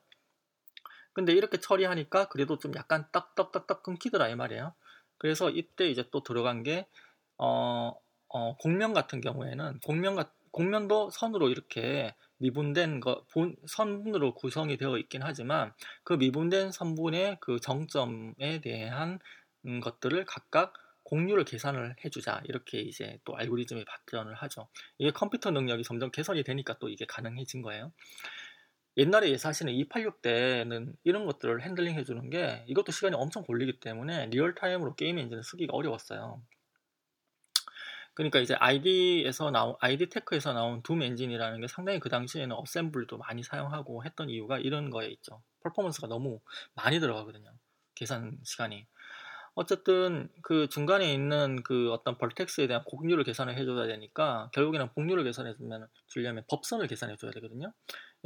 [1.14, 4.74] 근데 이렇게 처리하니까 그래도 좀 약간 딱딱딱딱 끊기더라 이 말이에요.
[5.18, 6.86] 그래서 이때 이제 또 들어간 게
[7.38, 7.92] 어,
[8.28, 15.22] 어, 곡면 같은 경우에는 곡면 곡면도 선으로 이렇게 미분된 거, 본, 선분으로 구성이 되어 있긴
[15.22, 19.18] 하지만 그 미분된 선분의 그 정점에 대한
[19.66, 20.72] 음, 것들을 각각
[21.04, 24.68] 공유를 계산을 해주자 이렇게 이제 또 알고리즘이 발전을 하죠.
[24.98, 27.92] 이게 컴퓨터 능력이 점점 개선이 되니까 또 이게 가능해진 거예요.
[28.96, 34.94] 옛날에 사실은 286 때는 이런 것들을 handling 해주는 게 이것도 시간이 엄청 걸리기 때문에 real-time으로
[34.94, 36.40] 게임 엔진을 쓰기가 어려웠어요.
[38.14, 43.42] 그러니까 이제 id에서 나온 id Tech에서 나온 Doom 엔진이라는 게 상당히 그 당시에는 assemble도 많이
[43.42, 45.42] 사용하고 했던 이유가 이런 거에 있죠.
[45.62, 46.40] performance가 너무
[46.74, 47.52] 많이 들어가거든요.
[47.94, 48.86] 계산 시간이.
[49.54, 55.54] 어쨌든 그 중간에 있는 그 어떤 vertex에 대한 곡률을 계산을 해줘야 되니까 결국에는 곡률을 계산해
[55.56, 57.72] 주면 주려면 법선을 계산해 줘야 되거든요.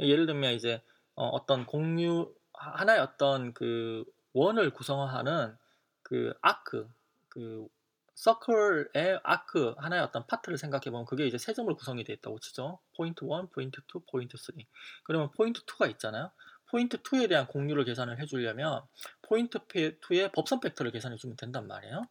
[0.01, 0.81] 예를 들면 이제
[1.15, 5.55] 어, 떤 곡률 하나의 어떤 그 원을 구성하는
[6.03, 6.87] 그 arc
[7.29, 7.67] 그
[8.15, 12.79] circle의 arc 하나의 어떤 파트를 생각해 보면 그게 이제 세 점으로 구성이 되어 있다고 치죠.
[12.95, 14.57] 포인트 1, 포인트 2, 포인트 3.
[15.03, 16.31] 그러면 포인트 2가 있잖아요.
[16.69, 18.83] 포인트 2에 대한 곡률을 계산을 해 주려면
[19.23, 22.03] 포인트 2의 법선 벡터를 계산해 주면 된단 말이에요.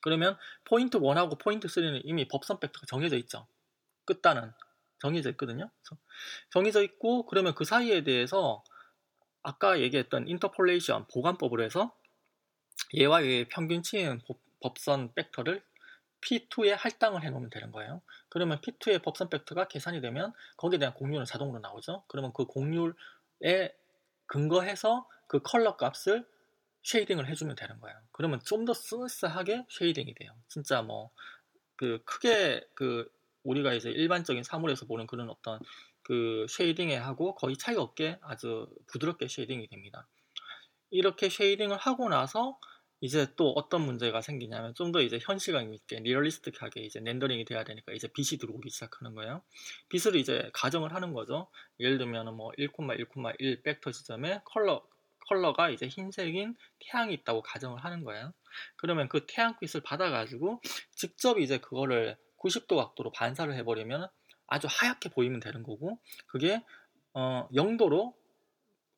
[0.00, 3.46] 그러면 포인트 1하고 포인트 3는 이미 법선 벡터가 정해져 있죠.
[4.04, 4.52] 끝단은
[5.00, 5.70] 정해져 있거든요.
[6.50, 8.64] 정해져 있고 그러면 그 사이에 대해서
[9.42, 11.94] 아까 얘기했던 interpolation 보간법으로 해서
[12.94, 14.20] 얘와 얘의 평균치인
[14.60, 15.62] 법선 벡터를
[16.20, 18.02] P2에 할당을 해 놓으면 되는 거예요.
[18.28, 22.04] 그러면 P2의 법선 벡터가 계산이 되면 거기에 대한 곡률은 자동으로 나오죠.
[22.08, 23.72] 그러면 그 곡률에
[24.26, 26.26] 근거해서 그 컬러 값을
[26.82, 27.96] shading을 해주면 되는 거예요.
[28.12, 30.32] 그러면 좀 더 smooth하게 shading이 돼요.
[30.48, 31.12] 진짜 뭐
[31.78, 33.10] 그 크게 그
[33.48, 35.60] 우리가 이제 일반적인 사물에서 보는 그런 어떤
[36.02, 40.06] 그 shading에 하고 거의 차이 없게 아주 부드럽게 shading이 됩니다.
[40.90, 42.58] 이렇게 shading을 하고 나서
[43.00, 47.92] 이제 또 어떤 문제가 생기냐면 좀 더 이제 현실감 있게 realistic하게 이제 렌더링이 돼야 되니까
[47.92, 49.42] 이제 빛이 들어오기 시작하는 거예요.
[49.88, 51.48] 빛을 이제 가정을 하는 거죠.
[51.80, 54.82] 예를 들면 뭐 1,1,1 벡터 지점에 컬러
[55.28, 58.32] 컬러가 이제 흰색인 태양이 있다고 가정을 하는 거예요.
[58.76, 64.08] 그러면 그 태양빛을 받아가지고 직접 이제 그거를 90도 각도로 반사를 해버리면
[64.46, 66.64] 아주 하얗게 보이면 되는 거고 그게
[67.12, 68.14] 어 0도로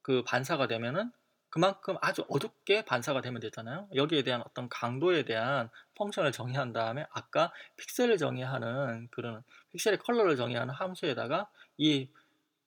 [0.02, 1.10] 그 반사가 되면은
[1.48, 3.88] 그만큼 아주 어둡게 반사가 되면 되잖아요.
[3.94, 10.72] 여기에 대한 어떤 강도에 대한 펑션을 정의한 다음에 아까 픽셀을 정의하는 그런 픽셀의 컬러를 정의하는
[10.72, 12.08] 함수에다가 이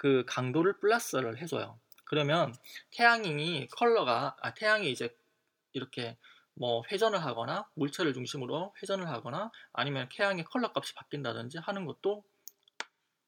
[0.04, 1.80] 그 강도를 플러스를 해줘요.
[2.04, 2.54] 그러면
[2.92, 5.16] 태양이 컬러가 아 태양이 이제
[5.72, 6.18] 이렇게
[6.56, 12.24] 뭐 회전을 하거나 물체를 중심으로 회전을 하거나 아니면 태양의 컬러 값이 바뀐다든지 하는 것도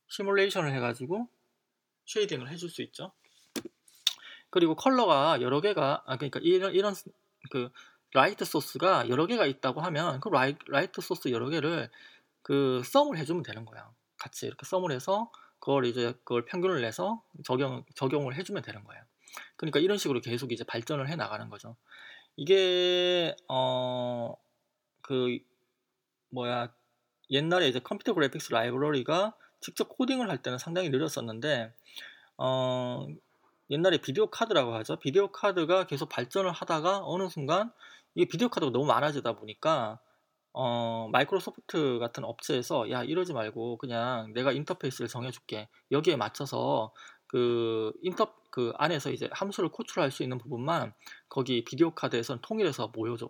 [0.07, 1.27] 시뮬레이션을 해가지고
[2.05, 3.11] shading을 해줄 수 있죠.
[4.49, 6.93] 그리고 컬러가 여러 개가 아 그러니까 이런 이런
[7.49, 7.69] 그
[8.13, 11.89] light source가 여러 개가 있다고 하면 그 li-, light source 여러 개를
[12.41, 13.91] 그 sum을 해주면 되는 거야.
[14.17, 19.03] 같이 이렇게 sum을 해서 그걸 이제 그걸 평균을 내서 적용 적용을 해주면 되는 거예요.
[19.57, 21.75] 그러니까 이런 식으로 계속 이제 발전을 해 나가는 거죠.
[22.37, 24.35] 이게 어
[25.05, 25.37] 그
[26.29, 26.73] 뭐야
[27.29, 31.73] 옛날에 이제 컴퓨터 그래픽스 라이브러리가 직접 코딩을 할 때는 상당히 느렸었는데
[32.37, 33.07] 어
[33.69, 34.97] 옛날에 비디오 카드라고 하죠.
[34.97, 37.71] 비디오 카드가 계속 발전을 하다가 어느 순간
[38.15, 39.99] 이게 비디오 카드가 너무 많아지다 보니까
[40.53, 46.93] 어, 마이크로소프트 같은 업체에서 야 이러지 말고 그냥 내가 인터페이스를 정해줄게 여기에 맞춰서
[47.27, 50.93] 그 인터 그 안에서 이제 함수를 호출할 수 있는 부분만
[51.27, 53.27] 거기 비디오 카드에선 통일해서 모여줘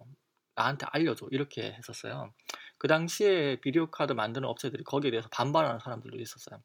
[0.53, 2.31] 나한테 알려줘 이렇게 했었어요.
[2.77, 6.61] 그 당시에 비디오 카드 만드는 업체들이 거기에 대해서 반발하는 사람들도 있었어요.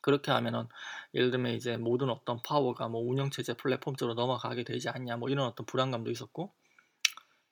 [0.00, 0.66] 그렇게 하면은
[1.14, 5.46] 예를 들면 이제 모든 어떤 파워가 뭐 운영체제 플랫폼 쪽으로 넘어가게 되지 않냐 뭐 이런
[5.46, 6.52] 어떤 불안감도 있었고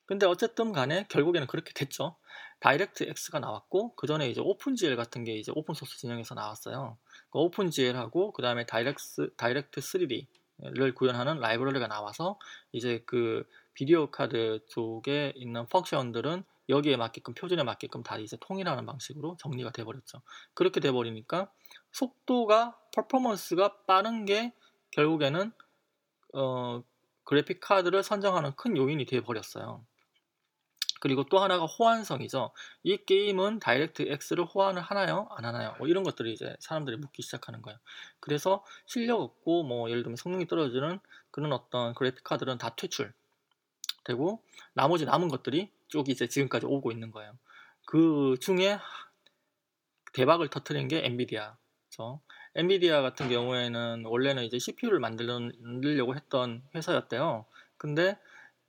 [0.07, 2.17] 근데 어쨌든 간에 결국에는 그렇게 됐죠.
[2.61, 6.97] DirectX가 나왔고 그 전에 이제 OpenGL 같은 게 이제 오픈 소스 진영에서 나왔어요.
[7.31, 12.39] 그 OpenGL하고 그 다음에 Direct Direct3D를 구현하는 라이브러리가 나와서
[12.73, 19.37] 이제 그 비디오 카드 쪽에 있는 function들은 여기에 맞게끔 표준에 맞게끔 다 이제 통일하는 방식으로
[19.39, 20.23] 정리가 돼 버렸죠.
[20.55, 21.51] 그렇게 돼 버리니까
[21.93, 24.53] 속도가 퍼포먼스가 빠른 게
[24.93, 25.53] 결국에는
[26.35, 26.83] 어
[27.25, 29.85] 그래픽 카드를 선정하는 큰 요인이 돼 버렸어요.
[31.05, 32.51] 그리고 또 하나가 호환성이죠.
[32.83, 35.29] 이 게임은 다이렉트 X를 호환을 하나요?
[35.33, 35.75] 안 하나요?
[35.77, 37.79] 뭐 이런 것들이 이제 사람들이 묻기 시작하는 거예요.
[38.21, 40.99] 그래서 실력 없고 뭐 예를 들면 성능이 떨어지는
[41.31, 43.13] 그런 어떤 그래픽 카드는 다 퇴출
[44.03, 47.37] 되고 나머지 남은 것들이 쭉 이제 지금까지 오고 있는 거예요.
[47.85, 48.79] 그 중에
[50.15, 51.55] 대박을 터트린 게 엔비디아
[51.91, 52.23] 죠.
[52.55, 57.45] 엔비디아 같은 경우에는 원래는 이제 CPU를 만들려고 했던 회사였대요.
[57.77, 58.17] 근데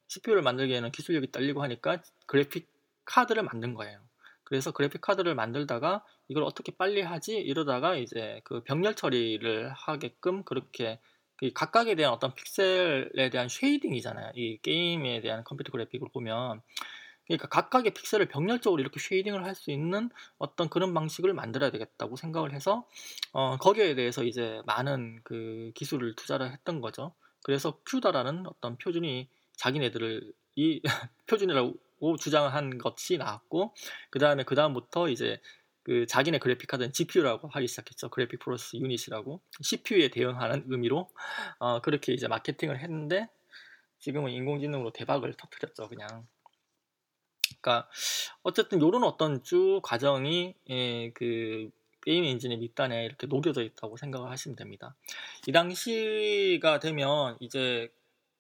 [0.08, 2.70] CPU를 만들기에는 기술력이 딸리고 하니까 그래픽
[3.06, 4.00] 카드를 만든 거예요.
[4.44, 11.00] 그래서 그래픽 카드를 만들다가 이걸 어떻게 빨리 하지 이러다가 이제 그 병렬 처리를 하게끔 그렇게
[11.38, 14.32] 그 각각에 대한 어떤 픽셀에 대한 shading이잖아요.
[14.36, 16.62] 이 게임에 대한 컴퓨터 그래픽을 보면
[17.26, 22.54] 그러니까 각각의 픽셀을 병렬적으로 이렇게 shading을 할 수 있는 어떤 그런 방식을 만들어야 되겠다고 생각을
[22.54, 22.88] 해서
[23.32, 27.14] 어, 거기에 대해서 이제 많은 그 기술을 투자를 했던 거죠.
[27.44, 30.82] 그래서 큐다라는 어떤 표준이 자기네들을 이
[31.28, 31.74] 표준이라고
[32.18, 33.74] 주장한 것이 나왔고
[34.10, 35.42] 그 다음에 그 다음부터 이제
[35.84, 38.10] 그 자기네 그래픽 카드는 GPU라고 하기 시작했죠.
[38.10, 41.10] 그래픽 프로세스 유닛이라고 CPU에 대응하는 의미로
[41.60, 43.30] 어, 그렇게 이제 마케팅을 했는데
[44.00, 45.88] 지금은 인공지능으로 대박을 터뜨렸죠.
[45.90, 46.28] 그냥
[47.62, 47.90] 그러니까
[48.44, 51.70] 어쨌든 이런 어떤 쭉 과정이 예, 그
[52.04, 54.96] 게임 엔진의 밑단에 이렇게 녹여져 있다고 생각을 하시면 됩니다.
[55.48, 57.92] 이 당시가 되면 이제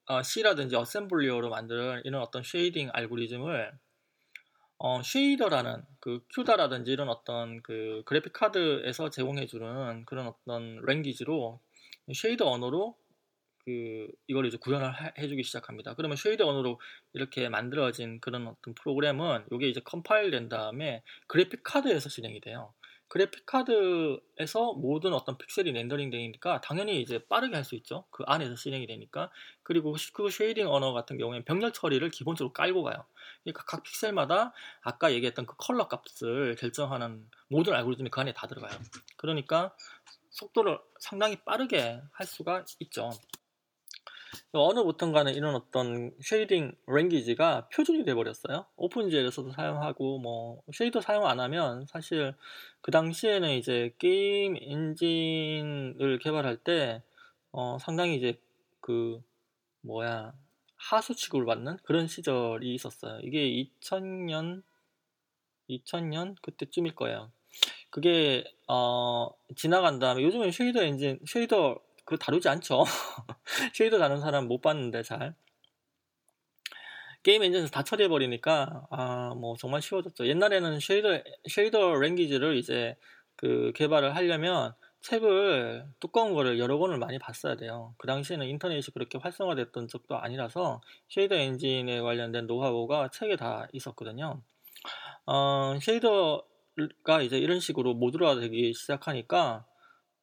[0.08, 3.72] 어, C라든지 어셈블리어로 만든 이런 어떤 shading 알고리즘을
[4.78, 11.60] 어, shader라는 그 CUDA라든지 이런 어떤 그 그래픽 카드에서 제공해주는 그런 어떤 language로
[12.14, 12.96] shader 언어로
[13.66, 15.96] 그 이걸 이제 구현을 해주기 시작합니다.
[15.96, 16.80] 그러면 shader 언어로
[17.14, 22.74] 이렇게 만들어진 그런 어떤 프로그램은 이게 이제 컴파일 된 다음에 그래픽 카드에서 진행이 돼요.
[23.08, 28.06] 그래픽 카드에서 모든 어떤 픽셀이 렌더링 되니까 당연히 이제 빠르게 할 수 있죠.
[28.12, 29.32] 그 안에서 진행이 되니까.
[29.64, 33.06] 그리고 그 shading 언어 같은 경우에는 병렬 처리를 기본적으로 깔고 가요.
[33.44, 38.78] 그러니까 각 픽셀마다 아까 얘기했던 그 컬러 값을 결정하는 모든 알고리즘이 그 안에 다 들어가요.
[39.18, 39.76] 그러니까
[40.32, 43.10] 속도를 상당히 빠르게 할 수가 있죠.
[44.54, 48.66] 어느 부턴가는 이런 어떤 shading language가 표준이 돼버렸어요.
[48.78, 52.34] OpenGL에서도 사용하고 뭐 shader 사용 안 하면 사실
[52.82, 57.02] 그 당시에는 이제 게임 엔진을 개발할 때
[57.52, 58.40] 어, 상당히 이제
[58.82, 59.22] 그
[59.82, 60.34] 뭐야
[60.76, 63.20] 하수 취급을 받는 그런 시절이 있었어요.
[63.24, 63.40] 이게
[63.82, 64.64] 2000년
[65.70, 67.32] 2000년 그때쯤일 거예요.
[67.90, 72.86] 그게 어, 지나간 다음에 요즘은 shader 엔진 shader 그거 다루지 않죠.
[73.74, 75.36] shader 다룬 사람 못 봤는데 잘.
[77.24, 80.28] 게임 엔진에서 다 처리해버리니까, 아, 뭐 정말 쉬워졌죠.
[80.28, 82.96] 옛날에는 shader, shader language를 이제
[83.36, 87.96] 그 개발을 하려면 책을 두꺼운 거를 여러 권을 많이 봤어야 돼요.
[87.98, 94.42] 그 당시에는 인터넷이 그렇게 활성화됐던 적도 아니라서 shader 엔진에 관련된 노하우가 책에 다 있었거든요.
[95.26, 99.66] 어, shader가 이제 이런 식으로 모듈화 되기 시작하니까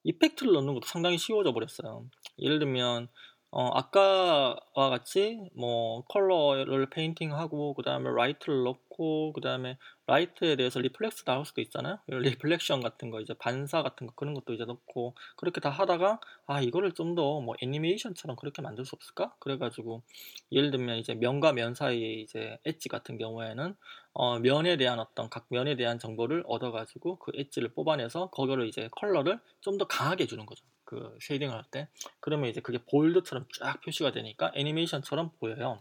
[0.05, 2.07] effect를 넣는 것도 상당히 쉬워져 버렸어요.
[2.39, 3.09] 예를 들면
[3.55, 11.25] 어, 아까와 같이 뭐 컬러를 페인팅하고 그 다음에 light를 넣고 그 다음에 light에 대해서 reflex
[11.25, 11.99] 나올 수도 있잖아요.
[12.07, 16.61] reflection 같은 거 이제 반사 같은 거 그런 것도 이제 넣고 그렇게 다 하다가 아
[16.63, 19.35] 이거를 좀 더 뭐 애니메이션처럼 그렇게 만들 수 없을까?
[19.39, 20.03] 그래가지고
[20.51, 23.75] 예를 들면 이제 면과 면 사이에 이제 엣지 같은 경우에는
[24.15, 29.41] 어, 면에 대한 어떤 각 면에 대한 정보를 얻어가지고 그 edge를 뽑아내서 거기를 이제 컬러를
[29.61, 30.65] 좀 더 강하게 주는 거죠.
[30.93, 31.89] 그 shading을 할 때.
[32.21, 35.81] 그러면 이제 그게 bold처럼 쫙 표시가 되니까 애니메이션처럼 보여요.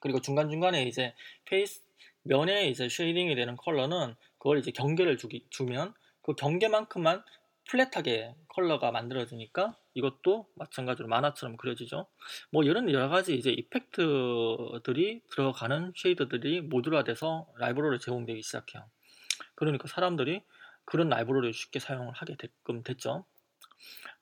[0.00, 1.84] 그리고 중간중간에 이제 face,
[2.24, 7.22] 면에 이제 shading이 되는 컬러는 그걸 이제 경계를 주기, 주면 그 경계만큼만
[7.68, 12.08] flat하게 컬러가 만들어지니까 이것도 마찬가지로 만화처럼 그려지죠.
[12.50, 18.84] 뭐 이런 여러 가지 이제 effect들이 들어가는 shader들이 모듈화돼서 라이브러리를 제공되기 시작해요.
[19.54, 20.42] 그러니까 사람들이
[20.84, 23.24] 그런 라이브러리를 쉽게 사용을 하게 됐끔 됐죠.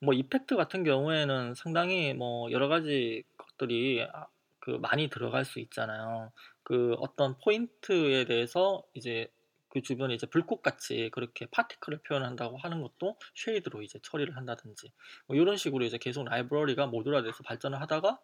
[0.01, 4.27] 뭐 effect 같은 경우에는 상당히 뭐 여러 가지 것들이 아,
[4.59, 6.33] 그 많이 들어갈 수 있잖아요.
[6.63, 9.31] 그 어떤 포인트에 대해서 이제
[9.71, 14.93] 그 주변에 이제 불꽃같이 그렇게 particle을 표현한다고 하는 것도 shader로 이제 처리를 한다든지
[15.27, 18.19] 뭐 이런 식으로 이제 계속 라이브러리가 모듈화돼서 발전을 하다가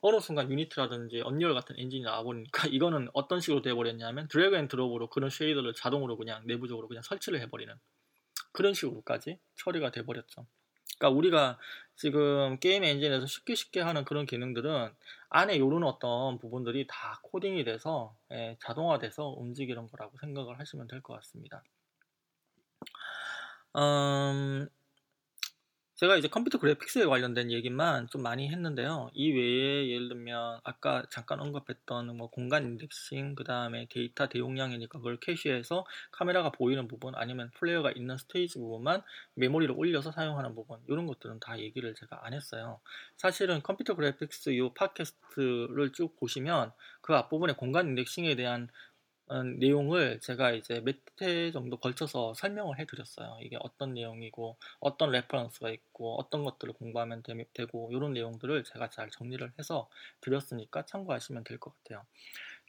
[0.00, 5.28] 어느 순간 Unity라든지 Unreal 같은 엔진이 나와버리니까 이거는 어떤 식으로 돼버렸냐면 drag and drop으로 그런
[5.28, 7.74] shader를 자동으로 그냥 내부적으로 그냥 설치를 해버리는
[8.52, 10.46] 그런 식으로까지 처리가 돼버렸죠.
[11.02, 11.58] 그러니까 우리가
[11.96, 14.92] 지금 게임 엔진에서 쉽게 쉽게 하는 그런 기능들은
[15.30, 21.14] 안에 요런 어떤 부분들이 다 코딩이 돼서 예, 자동화돼서 움직이는 거라고 생각을 하시면 될 것
[21.14, 21.62] 같습니다.
[23.76, 24.68] 음,
[26.02, 29.12] 제가 이제 컴퓨터 그래픽스에 관련된 얘기만 좀 많이 했는데요.
[29.14, 35.20] 이 외에 예를 들면 아까 잠깐 언급했던 뭐 공간 indexing, 그 다음에 데이터 대용량이니까 그걸
[35.20, 41.38] 캐시해서 카메라가 보이는 부분 아니면 플레이어가 있는 스테이지 부분만 메모리를 올려서 사용하는 부분 이런 것들은
[41.38, 42.80] 다 얘기를 제가 안 했어요.
[43.16, 48.68] 사실은 컴퓨터 그래픽스 이 팟캐스트를 쭉 보시면 그 앞부분에 공간 indexing에 대한
[49.58, 53.38] 내용을 제가 이제 몇 회 정도 걸쳐서 설명을 해드렸어요.
[53.42, 59.10] 이게 어떤 내용이고 어떤 reference가 있고 어떤 것들을 공부하면 되, 고 이런 내용들을 제가 잘
[59.10, 59.88] 정리를 해서
[60.22, 62.04] 드렸으니까 참고하시면 될 것 같아요.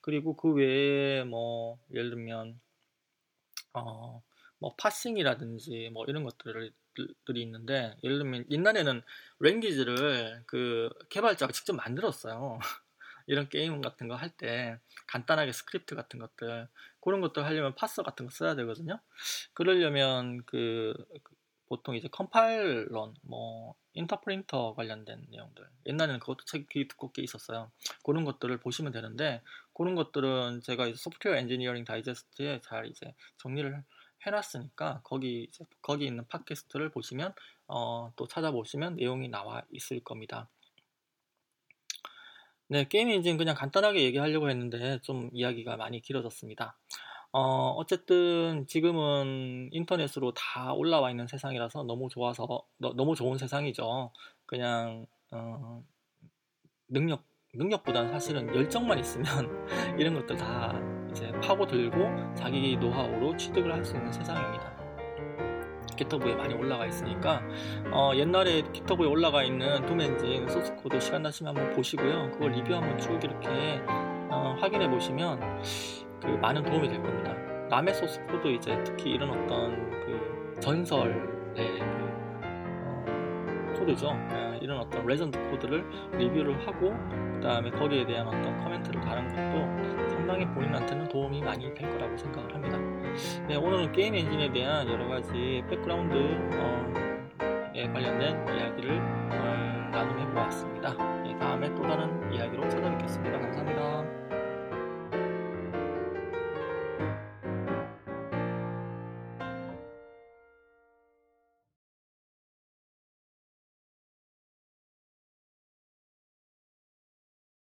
[0.01, 2.59] 그리고 그 외에 뭐 예를 들면
[3.73, 4.21] 어,
[4.59, 6.71] 뭐 parsing이라든지 뭐 이런 것들을
[7.25, 9.01] 들이 있는데 예를 들면 옛날에는
[9.39, 12.59] language를 그 개발자가 직접 만들었어요.
[13.27, 16.67] 이런 게임 같은 거 할 때 간단하게 스크립트 같은 것들
[17.01, 18.99] 그런 것들 하려면 parser 같은 거 써야 되거든요.
[19.53, 21.33] 그러려면 그, 그
[21.67, 27.71] 보통 이제 컴파일러 뭐 인터프리터 관련된 내용들 옛날에는 그것도 책이 두껍게 있었어요.
[28.03, 29.41] 그런 것들을 보시면 되는데
[29.73, 33.83] 그런 것들은 제가 이제 Software Engineering Digest에 잘 이제 정리를
[34.25, 35.49] 해놨으니까 거기
[35.81, 37.33] 거기 있는 팟캐스트를 보시면
[37.67, 40.49] 어, 또 찾아보시면 내용이 나와 있을 겁니다.
[42.73, 46.75] 네, 게임 엔진 그냥 간단하게 얘기하려고 했는데 좀 이야기가 많이 길어졌습니다.
[47.31, 52.47] 어, 어쨌든 지금은 인터넷으로 다 올라와 있는 세상이라서 너무 좋아서
[52.79, 54.11] 너, 무 좋은 세상이죠.
[54.47, 55.83] 그냥 어,
[56.87, 59.27] 능력 능력보다는 사실은 열정만 있으면
[59.99, 60.73] 이런 것들 다
[61.11, 64.72] 이제 파고들고 자기 노하우로 취득을 할 수 있는 세상입니다.
[65.95, 67.41] 기터브에 많이 올라가 있으니까
[67.91, 72.31] 어, 옛날에 기터브에 올라가 있는 도맨진 소스코드 시간 나시면 한번 보시고요.
[72.31, 73.81] 그걸 리뷰 한번 쭉 이렇게
[74.29, 75.39] 어, 확인해 보시면
[76.21, 77.33] 그 많은 도움이 될 겁니다.
[77.69, 81.13] 남의 소스코드 이제 특히 이런 어떤 그 전설의
[81.55, 81.83] 그,
[82.85, 84.09] 어, 코드죠.
[84.09, 90.12] 어, 이런 어떤 레전드 코드를 리뷰를 하고 그 다음에 거기에 대한 어떤 comment를 다는 것도
[90.23, 92.77] 상당히 본인한테는 도움이 많이 될 거라고 생각을 합니다.
[93.45, 96.93] 네, 오늘은 게임 엔진에 대한 여러 가지 background 어,
[97.75, 100.93] 에 관련된 이야기를 어, 나눔해 보았습니다.
[101.23, 103.37] 네, 다음에 또 다른 이야기로 찾아뵙겠습니다.
[103.37, 104.42] 감사합니다.